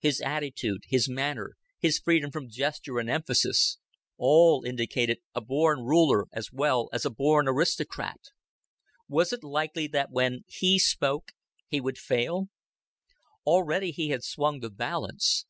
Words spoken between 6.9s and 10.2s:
as a born aristocrat. Was it likely that